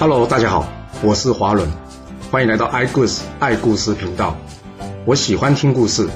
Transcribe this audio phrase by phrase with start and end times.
[0.00, 0.64] Hello，大家好，
[1.02, 1.68] 我是华伦，
[2.30, 4.36] 欢迎来到爱故事爱故事频道。
[5.04, 6.08] 我喜欢听故事，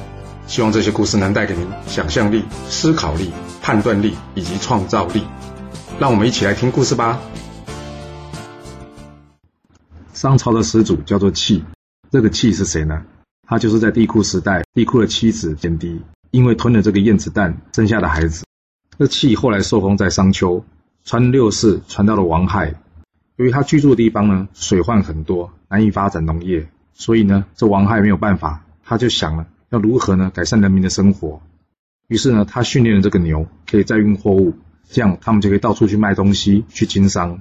[0.46, 5.24] 希望这些故事能带给您想象力、思考力、判断力以及创造力。
[5.98, 7.18] 让我们一起来听故事吧。
[10.14, 11.64] 商朝的始祖叫做契，
[12.12, 13.02] 这个契是谁呢？
[13.48, 18.44] 他就是在帝喾时代，帝喾的妻子简狄因为吞了这个燕子蛋生下的孩子。
[18.96, 20.64] 这契后来受封在商丘，
[21.04, 22.72] 传六世，传到了王亥。
[23.42, 31.42] 由于他居住的地方呢，水患很多，难以发展农业，所以呢，这王亥没有办法，他就想了要如何呢改善人民的生活。
[32.06, 34.54] 于是呢，他训练了这个牛，可以载运货物，
[34.88, 37.40] 这样他们就可以到处去卖东西，去经商。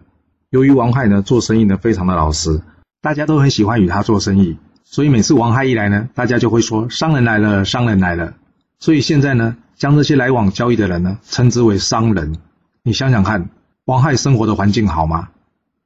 [0.49, 2.63] 由于王亥呢做生意呢非常的老实，
[2.99, 8.33] 大家都很喜欢与他做生意，所以每次王亥一来呢，大家就会说商人来了，商人来了。
[8.79, 12.37] 所以现在呢，将这些来往交易的人呢称之为商人。
[12.81, 13.51] 你想想看，
[13.85, 15.29] 王亥生活的环境好吗？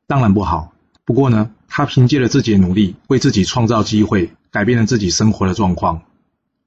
[0.08, 0.73] 当然不好，
[1.04, 6.04] 不过呢，他凭借了自己的努力，为自己创造机会，改变了自己生活的状况。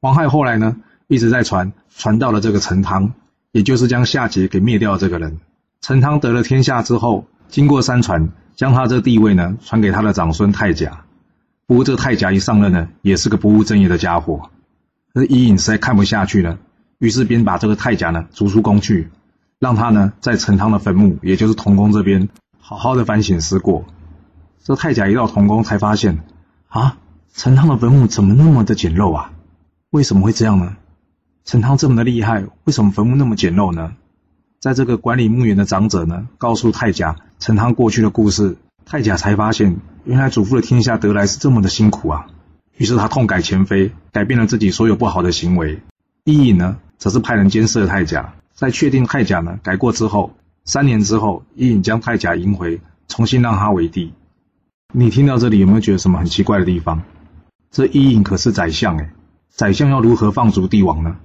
[0.00, 0.76] 王亥后来呢，
[1.06, 3.12] 一直在传，传到了这个陈汤，
[3.52, 5.38] 也就是将夏桀给灭掉的这个人。
[5.80, 11.04] 陈汤得了天下之后，经过三传，将他这个地位呢，传给他的长孙太甲。
[11.66, 14.50] 不过这个太甲一上任呢，也是个不务正业的家伙。
[15.14, 16.58] 而伊尹实在看不下去了，
[16.98, 19.10] 于是便把这个太甲呢逐出宫去，
[19.60, 22.28] 让他呢在陈汤的坟墓，也就是同宫这边。
[22.68, 23.86] 好好的反省思过，
[24.62, 26.18] 这太甲一到同宫才发现，
[26.68, 26.98] 啊，
[27.32, 29.32] 陈汤的坟墓怎么那么的简陋啊？
[29.88, 30.76] 为什么会这样呢？
[31.46, 33.94] 陈汤这么的厉害，为什么坟墓那么简陋呢？
[34.60, 42.26] 在这个管理墓园的长者呢，告诉太甲陈汤过去的故事，太甲才发现，原来祖父的天下得来是这么的辛苦啊。
[42.76, 45.80] 于是他痛改前非，改变了自己所有不好的行为。
[46.24, 50.32] 伊尹呢，则是派人监视了太甲，在确定太甲呢改过之后。
[50.68, 54.12] 三年之后，伊尹将太甲迎回，重新让他为帝。
[54.92, 57.04] 你听到这里有没有觉得什么很奇怪的地方？
[57.70, 59.08] 这伊尹可是宰相诶，
[59.48, 61.16] 宰相要如何放逐帝王呢？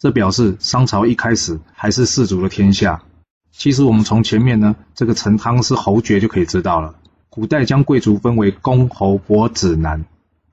[0.00, 3.04] 这表示商朝一开始还是士族的天下。
[3.52, 6.96] 其实我们从前面呢，这个陈汤是侯爵就可以知道了。
[7.30, 10.04] 古代将贵族分为公、侯、伯、子、男。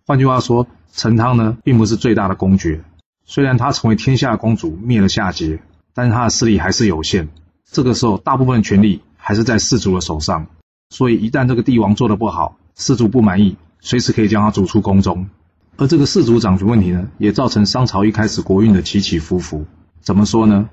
[0.05, 2.83] 换句话说，陈汤呢并不是最大的公爵。
[3.25, 5.57] 虽然他成为天下公主，灭了夏桀，
[5.95, 7.29] 但是他的势力还是有限。
[7.71, 10.47] 这个时候，大部分权力还是在氏族的手上，
[10.89, 15.29] 所以一旦这个帝王做的不好，氏族不满意，随时可以将他逐出宫中。
[15.77, 19.65] 而这个氏族掌权问题呢，也造成商朝一开始国运的起起伏伏。
[20.01, 20.69] 怎么说呢？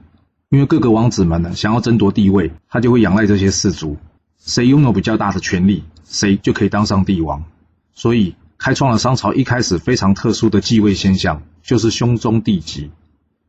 [0.48, 3.96] 因为各个王子们呢想要争夺帝位，他就会仰赖这些氏族，
[4.38, 7.44] 谁拥有比较大的权力，谁就可以当上帝王。
[7.92, 12.90] 所以开创了商朝一开始非常特殊的继位现象，就是兄终弟及，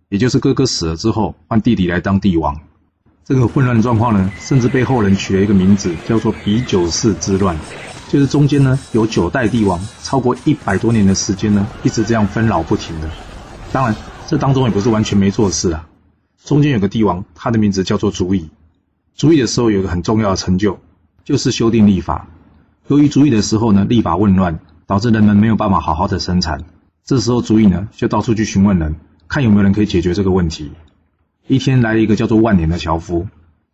[0.09, 2.59] 也就是哥哥死了之后换弟弟来当帝王。
[3.27, 7.57] 这个混乱的状况呢，甚至被后人取了一个名字，叫做“比九世之乱”，
[8.07, 13.11] 就是中间呢有九代帝王，超过一百多年的时间呢，一直这样纷扰不停的。
[13.73, 13.93] 当然，
[14.27, 15.85] 这当中也不是完全没做事啊。
[16.45, 18.49] 中间有个帝王，他的名字叫做祖乙。
[19.13, 20.79] 祖乙的时候有个很重要的成就，
[21.25, 22.29] 就是修订历法。
[22.87, 26.63] 由于祖乙的时候呢，历法混乱，导致人们没有办法好好的生产。
[27.03, 28.95] 这时候祖乙呢，就到处去询问人，
[29.27, 30.71] 看有没有人可以解决这个问题。
[31.49, 33.25] 一天来了一个叫做万年的樵夫，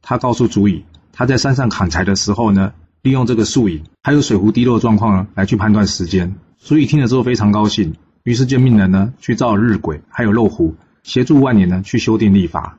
[0.03, 6.35] 他告诉祖乙，他在山上砍柴的时候呢，利用这个树影还有水壶滴落的状况呢，来去判断时间。
[6.59, 12.77] 祖乙听了之后非常高兴，于是就命人呢去召日晷还有漏壶，协助万年呢去修订历法。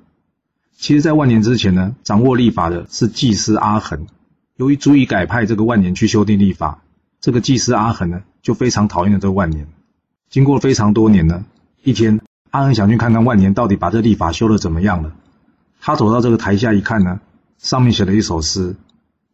[0.77, 4.06] 其实，在万年之前呢，掌握历法的是祭司阿衡。
[4.56, 6.83] 由于祖乙改派这个万年去修订历法，
[7.21, 9.66] 这个祭司阿衡呢就非常讨厌了这个万年。
[10.31, 11.44] 经过了非常多年呢，
[11.83, 12.21] 一天。
[12.54, 15.10] 阿恒想去看看万年到底把这历法修得怎么样了。
[15.81, 17.19] 他走到这个台下一看呢，
[17.59, 18.76] 上面写了一首诗，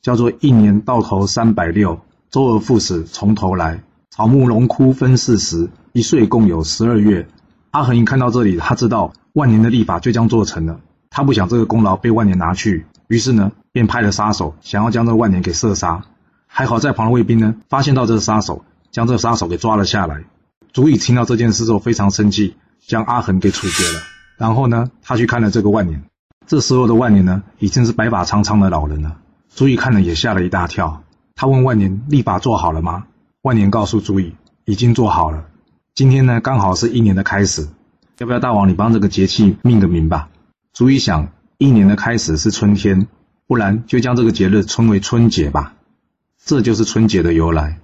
[0.00, 2.00] 叫做“一年到头三百六，
[2.30, 3.82] 周而复始从头来。
[4.08, 7.28] 草木荣枯分四时，一岁共有十二月。”
[7.72, 10.80] 阿恒一看到这里，他知道万年的历法就将做成了。
[11.10, 16.04] 他不想这个功劳被万年拿去，于是呢，便派了杀手想要将这个万年给射杀。
[16.46, 20.24] 还好在旁的卫兵呢，发现到这个杀手，将这个杀手给抓了下来。
[20.72, 22.56] 足以听到这件事之后非常生气。
[22.90, 24.02] 将阿衡给处决了，
[24.36, 26.02] 然后呢，他去看了这个万年。
[26.48, 29.18] 这时候的万年呢，已经是白发苍苍的老人了。
[29.48, 31.04] 祖乙看了也吓了一大跳。
[31.36, 33.06] 他问万年：“历法做好了吗？”
[33.42, 34.34] 万年告诉祖乙
[34.66, 35.44] ：“已经做好了。
[35.94, 37.68] 今天呢，刚好是一年的开始，
[38.18, 40.28] 要不要大王你帮这个节气命个名吧？”
[40.74, 41.28] 祖乙想，
[41.58, 43.06] 一年的开始是春天，
[43.46, 45.74] 不然就将这个节日称为春节吧。
[46.44, 47.78] 这就是春节的由来。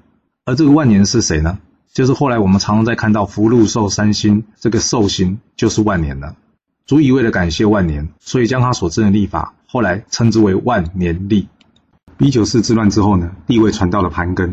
[0.44, 1.60] 而这个万年是谁呢？
[1.96, 6.37] 就是后来我们常常在看到福禄寿三星，这个寿星就是万年了。
[6.84, 11.48] 足以为了感谢万年，所以将他所制的历法后来称之为万年历。
[12.19, 14.52] B 九四之乱之后呢，地位传到了盘庚。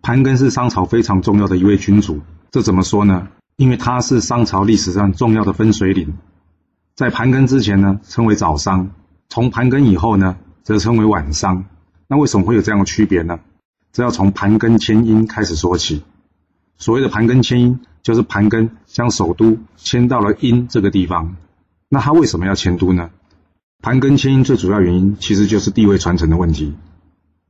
[0.00, 3.28] 盘庚是商朝非常重要的一位君主，这怎么说呢？
[3.56, 6.16] 因为他是商朝历史上重要的分水岭。
[6.94, 8.86] 在盘庚之前呢，称为早商；
[9.28, 11.66] 从盘庚以后呢，则称为晚商。
[12.06, 13.40] 那为什么会有这样的区别呢？
[13.92, 16.02] 这要从盘庚迁殷开始说起。
[16.78, 21.36] 所谓的盘庚迁殷，就是盘庚将首都迁到了殷这个地方。
[21.88, 23.10] 那他为什么要迁都呢？
[23.82, 26.74] 盘庚迁殷最主要原因，其实就是地位传承的问题。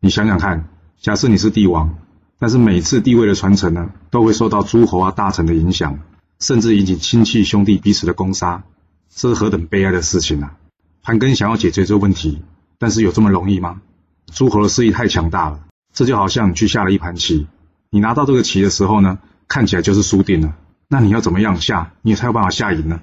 [0.00, 0.69] 你想想看，
[1.00, 1.96] 假设你是帝王。
[2.40, 5.98] 但是每次地位的传承呢，都会受到诸侯啊、大臣的影响，
[6.38, 8.62] 甚至引起亲戚兄弟彼此的攻杀，
[9.10, 10.54] 这是何等悲哀的事情啊！
[11.02, 12.40] 盘庚想要解决这个问题，
[12.78, 13.82] 但是有这么容易吗？
[14.32, 17.48] 诸侯的势力太强大了，这就好像你去下了一盘棋，
[17.90, 19.19] 你拿到这个棋的时候呢，
[19.49, 20.55] 看起来就是输定了，
[20.88, 23.00] 那你要怎么样下，你才有办法下赢呢？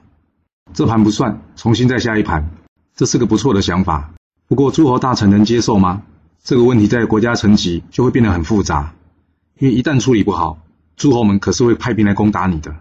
[0.73, 2.49] 这盘不算，重新再下一盘，
[2.95, 4.13] 这是个不错的想法。
[4.47, 6.03] 不过诸侯大臣能接受吗？
[6.43, 8.93] 这个问题在国家层级就会变得很复杂。
[9.57, 10.59] 因为一旦处理不好，
[10.95, 12.75] 诸侯们可是会派兵来攻打你的。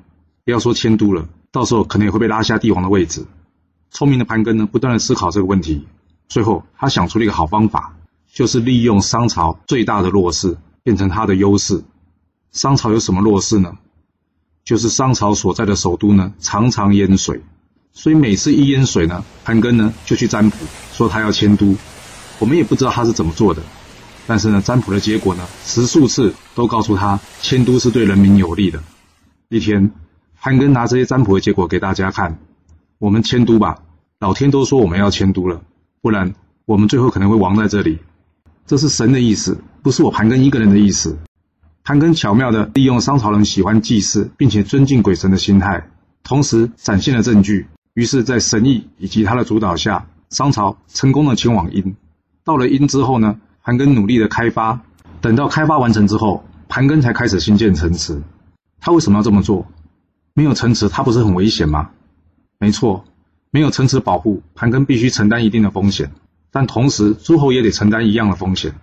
[0.45, 3.25] 不要说迁都了，到时候可能也会被拉下帝王的位置。
[3.91, 5.87] 聪明的盘庚呢，不断的思考这个问题，
[6.29, 7.97] 最后他想出了一个好方法，
[8.31, 11.83] 就是利用商朝最大的弱势变成他的优势。
[12.55, 13.77] 商朝有什么弱势呢？
[14.65, 17.41] 就是商朝所在的首都呢，常常淹水，
[17.93, 20.56] 所以每次一淹水呢，盘庚呢就去占卜，
[20.93, 21.77] 说他要迁都。
[22.39, 23.61] 我们也不知道他是怎么做的。
[24.27, 28.81] 但是呢，占卜的结果呢，十数次都告诉他迁都是对人民有利的。
[29.49, 29.91] 一天，
[30.41, 32.39] 盘庚拿这些占卜的结果给大家看，
[32.99, 33.83] 我们迁都吧，
[34.21, 35.61] 老天都说我们要迁都了，
[36.00, 36.33] 不然
[36.67, 37.99] 我们最后可能会亡在这里。
[38.65, 41.19] 这是神的意思，不是我盘庚一个人的意思。
[41.87, 45.87] 盘庚巧妙地利用商朝人喜欢祭祀并且尊敬鬼神的心态，
[46.23, 47.67] 同时展现了证据。
[47.93, 51.95] 于是，在神意以及他的主导下，商朝成功的前往殷。
[52.43, 54.81] 到了殷之后呢，盘庚努力的开发，
[55.21, 58.23] 等到开发完成之后，盘庚才开始兴建城池。
[58.81, 59.67] 他为什么要这么做？
[60.33, 61.91] 没有城池，他不是很危险吗？
[62.59, 63.05] 没错，
[63.51, 66.13] 没有城池保护，盘庚必须承担一定的风险。
[66.51, 68.75] 但同时，诸侯也得承担一样的风险，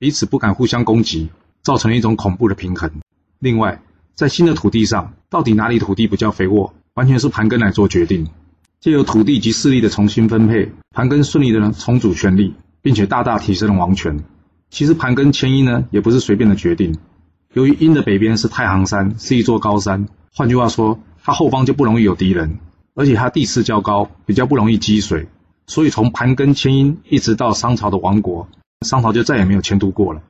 [0.00, 1.30] 彼此不敢互相攻击，
[1.62, 2.90] 造成一种恐怖的平衡。
[3.38, 3.82] 另外，
[4.14, 8.28] 在新的土地上，到底哪里土地比较肥沃，完全是盘庚来做决定。
[8.80, 12.54] 借由土地及势力的重新分配，盘庚顺利的重组权力。
[12.82, 14.20] 并且大大提升了王权。
[14.70, 16.96] 其实盘庚迁殷呢，也不是随便的决定。
[17.52, 22.58] 由于殷的北边是太行山，是一座高山，换句话说，它后方就不容易有敌人，
[22.94, 25.28] 而且它地势较高，比较不容易积水。
[25.66, 28.48] 所以从盘庚迁殷一直到商朝的亡国，
[28.80, 30.22] 商朝就再也没有迁都过了。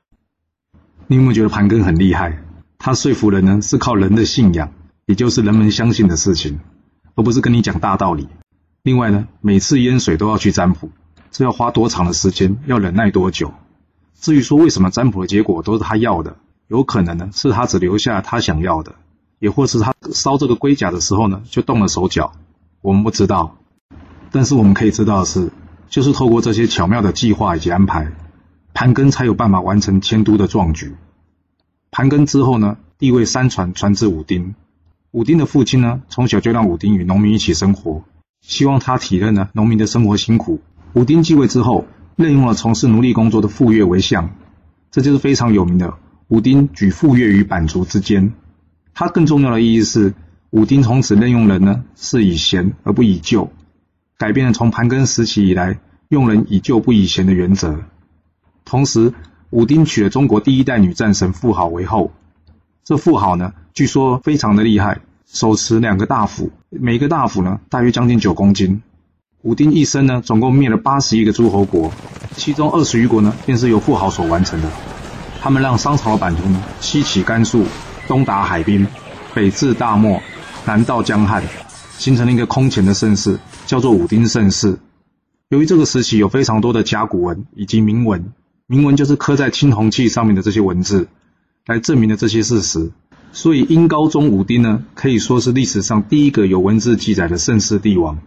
[1.11, 2.41] 你有没有觉得盘庚很厉害？
[2.79, 4.71] 他说服人呢，是靠人的信仰，
[5.07, 6.61] 也就是人们相信的事情，
[7.17, 8.29] 而不是跟你讲大道理。
[8.85, 10.89] 另外呢，每次淹水都要去占卜。
[11.33, 12.59] 这要花多长的时间？
[12.67, 13.53] 要忍耐多久？
[14.21, 16.37] 至于说为什么占卜的结果都是他要的，
[16.69, 18.95] 有可能呢是他只留下他想要的，
[19.41, 22.35] 也或是他烧这个龟甲的时候呢就动了手脚，
[22.83, 23.57] 我们不知道。
[24.31, 25.51] 但是我们可以知道的是，
[25.89, 28.13] 就是透过这些巧妙的计划以及安排，
[28.73, 30.95] 盘庚才有办法完成迁都的壮举。
[31.91, 34.55] 盘庚之后呢，地位三传传至武丁，
[35.11, 38.05] 武丁的父亲呢从小就让武丁与农民一起生活，
[38.41, 40.61] 希望他体认呢农民的生活辛苦。
[40.93, 41.87] 武丁继位之后，
[42.17, 44.31] 任用了从事奴隶工作的傅说为相，
[44.91, 45.95] 这就是非常有名的
[46.29, 48.33] 武丁举傅说于版图之间。
[48.95, 50.15] 它更重要的意义是，
[50.51, 53.51] 武丁从此任用人呢是以贤而不以旧，
[54.19, 57.81] 改变了从盘庚时期以来用人以旧不以贤的原则。
[58.71, 59.13] 同时，
[59.51, 62.13] 武丁娶了中国第一代女战神妇好为后。
[62.85, 68.81] 这妇好呢，据说非常的厉害，手持两个大斧，每个大斧呢大约将近九公斤。
[69.43, 71.91] 武丁一生呢，总共灭了八十一个诸侯国，
[72.37, 74.71] 其中二十余国呢，便是由妇好所完成的。
[75.41, 77.65] 他们让商朝的版图呢，西起甘肃，
[78.07, 78.87] 东达海滨，
[79.35, 80.23] 北至大漠，
[80.65, 81.43] 南到江汉，
[81.99, 83.37] 形成了一个空前的盛世，
[83.67, 84.79] 叫做武丁盛世。
[85.49, 88.33] 由于这个时期有非常多的甲骨文以及铭文，
[88.71, 91.09] 铭文就是刻在青铜器上面的这些文字，
[91.67, 92.93] 来证明了这些事实。
[93.33, 98.21] 所以殷高宗武丁呢，可以说是历史上第一个有文字记载的盛世帝王。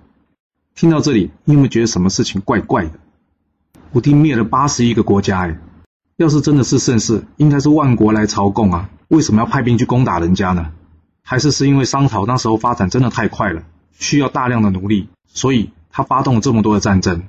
[0.76, 3.00] 听到这里，你有没有觉得什么事情怪怪的？
[3.94, 5.58] 武丁灭了八十一个国家，哎，
[6.18, 10.74] 要是真的是盛世，应该是万国来朝贡啊，为什么要派兵去攻打人家呢？
[11.24, 13.64] 还是是因为商朝那时候发展真的太快了，
[13.98, 17.24] 需要大量的奴隶，所以他发动了这么多的战争？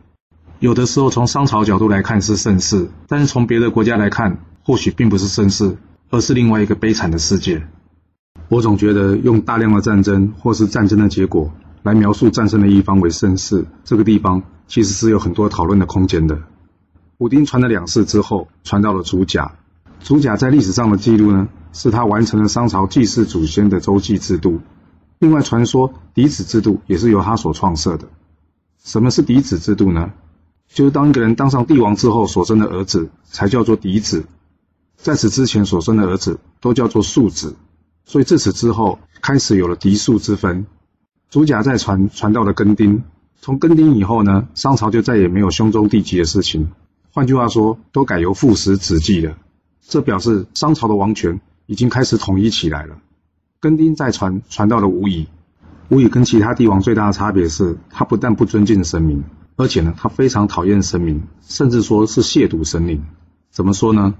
[0.64, 5.76] 有的时候从商朝角度来看是盛世，但是从别的国家来看，或许并不是盛世，
[6.09, 7.66] 而是另外一个悲惨的世界。
[8.49, 11.52] 我总觉得用大量的战争或是战争的结果。
[11.83, 16.38] 来描述战胜的一方为盛世，这个地方其实是有很多讨论的空间的。
[17.18, 19.52] 武丁传了两世之后，传到了祖甲。
[20.00, 24.62] 祖甲在历史上的记录呢，是他完成了商朝祭祀祖先的周祭制度。
[25.18, 28.09] 另外，传说嫡子制度也是由他所创设的。
[28.83, 30.11] 什么是嫡子制度呢？
[30.75, 34.25] 就是当一个人当上帝王之后所生的儿子，才叫做嫡子。
[34.97, 37.54] 在此之前所生的儿子都叫做庶子。
[38.04, 40.66] 所以自此之后，开始有了嫡庶之分。
[41.31, 43.04] 祖甲再传，传到了更丁。
[43.40, 46.73] 从更丁以后呢，商朝就再也没有兄终弟及的事情。
[47.12, 49.38] 换句话说，都改由父死子继了。
[49.81, 52.97] 这表示商朝的王权已经开始统一起来了。
[53.61, 55.28] 更丁再传，传到了武乙。
[55.90, 59.23] 武乙跟其他帝王最大的差别是，他不但不尊敬神明，
[59.56, 63.04] 而且呢，他非常讨厌神明，甚至说是亵渎神灵。
[63.50, 64.14] 怎么说呢？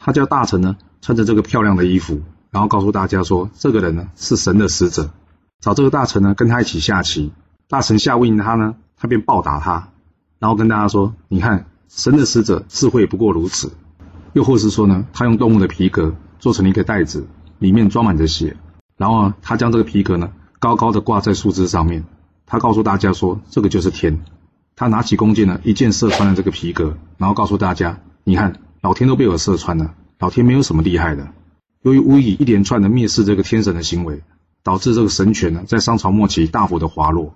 [0.00, 5.10] 他叫大臣呢，穿着这个漂亮的衣服，然后告诉大家说，这个人呢是神的使者，
[5.60, 7.32] 找这个大臣呢跟他一起下棋。
[7.68, 9.90] 大臣下不赢他呢，他便暴打他，
[10.38, 13.72] 然后跟大家说：“你看，神的使者智慧不过如此。”
[14.32, 17.26] 又或是说呢，他用动物的皮革做成了一个袋子，
[17.58, 18.56] 里面装满着血，
[18.96, 22.04] 然后呢，他将这个皮革呢高高的挂在树枝上面，
[22.46, 24.18] 他告诉大家说：“这个就是天。”
[24.78, 31.32] 他拿起弓箭呢，一箭射穿了这个皮革，然后告诉大家：“你看，老天都被我射穿了，老天没有什么厉害的。”
[31.82, 34.22] 由于吴乙一连串的蔑视这个天神的行为，
[34.62, 37.34] 导致这个神权呢在商朝末期大幅的滑落，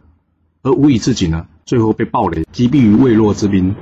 [0.63, 3.75] 而吴乙自己呢最后被暴雷击毙于渭洛之滨，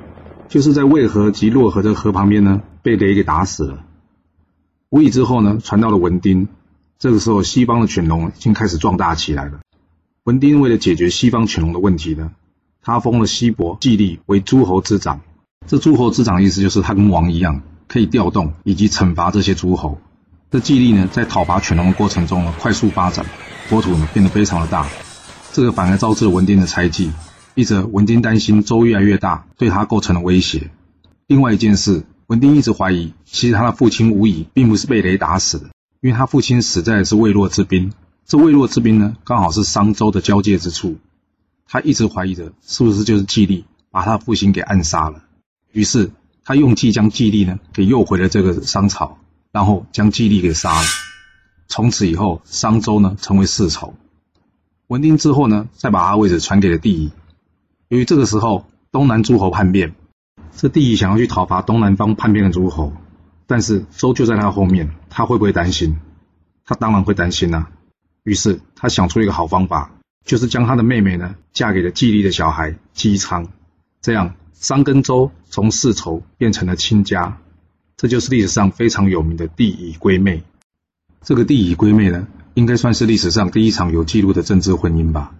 [0.49, 3.85] 就是在渭河及洛河的河旁边呢被雷给打死了。
[4.88, 6.49] 吴乙之后呢传到了文丁，
[6.99, 9.61] 这个时候西方的犬戎已经开始壮大起来了。
[10.25, 12.33] 文丁为了解决西方犬戎的问题呢，
[12.83, 15.21] 他封了西伯季历为诸侯之长。
[15.67, 19.99] 这诸侯之长的意思就是他跟王一样，可以调动以及惩罚这些诸侯。
[20.51, 23.25] 这季历呢，在讨伐犬戎的过程中呢，快速发展，
[23.69, 24.87] 国土呢变得非常的大。
[25.53, 27.11] 这个反而招致了文丁的猜忌。
[27.57, 30.71] 一则文丁担心州越来越大，对他构成了威胁；
[31.27, 35.67] 另外一件事，文丁一直怀疑，其实他的父亲吴乙并不是被雷打死的，
[36.01, 37.93] 因为他父亲死在的是魏洛之滨。
[38.25, 40.97] 这魏洛之滨呢，刚好是商周的交界之处。
[41.71, 45.23] 他一直怀疑着，是不是就是季历把他父亲给暗杀了？
[45.71, 46.11] 于是
[46.45, 49.17] 他用计将季历呢给诱回了这个商朝。
[49.53, 50.87] 然后将季历给杀了，
[51.67, 53.95] 从此以后商周呢成为世仇。
[54.87, 57.11] 文丁之后呢，再把他位置传给了帝乙。
[57.89, 59.97] 由于这个时候东南诸侯叛变，
[60.57, 62.93] 这帝乙想要去讨伐东南方叛变的诸侯，
[63.49, 65.99] 但是周就在他后面，他会不会担心？
[66.65, 67.67] 他当然会担心呐、
[68.23, 69.91] 于是他想出一个好方法，
[70.25, 73.49] 就是将他的妹妹呢嫁给了季历的小孩姬昌，
[74.00, 77.39] 这样商跟周从世仇变成了亲家。
[77.97, 80.43] 这就是历史上非常有名的帝乙归妹。
[81.23, 85.35] 这个帝乙归妹呢，应该算是历史上第一场有记录的政治婚姻吧。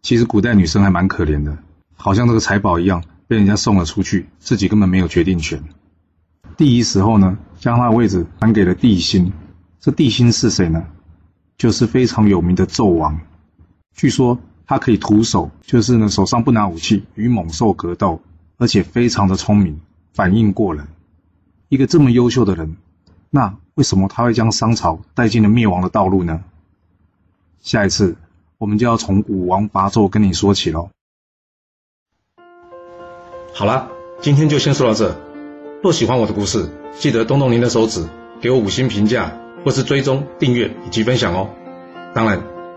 [0.00, 1.58] 其实古代女生还蛮可怜的，
[1.94, 5.62] 好像这个财宝一样，被人家送了出去，自己根本没有决定权。
[6.56, 9.32] 帝乙死后呢，将他的位置传给了帝辛。
[9.78, 10.86] 这帝辛是谁呢？
[11.58, 13.20] 就是非常有名的纣王。
[13.94, 18.20] 据说他可以徒手，就是呢手上不拿武器，与猛兽格斗，
[18.56, 19.80] 而且非常的聪明，
[20.12, 20.88] 反应过人。
[21.68, 22.76] 一个这么优秀的人，
[23.30, 26.42] 那为什么他会将商朝带进了灭亡的道路呢？
[27.60, 28.16] 下一次
[28.58, 30.90] 我们就要从武王伐纣跟你说起喽。
[33.52, 33.90] 好了，
[34.22, 35.20] 今天就先说到这。
[35.82, 36.68] 若喜欢我的故事，
[36.98, 38.08] 记得动动您的手指，
[38.40, 39.32] 给我五星评价，
[39.64, 41.50] 或是追踪、订阅以及分享哦。
[42.14, 42.42] 当然，